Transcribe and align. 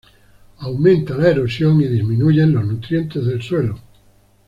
Aumenta 0.61 1.15
la 1.15 1.29
erosión 1.29 1.79
y 1.79 1.85
disminuyen 1.85 2.53
los 2.53 2.65
nutrientes 2.65 3.23
del 3.23 3.43
suelo. 3.43 3.77